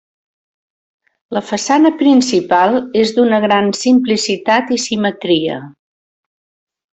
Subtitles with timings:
[1.37, 5.61] La façana principal és d'una gran simplicitat i simetria.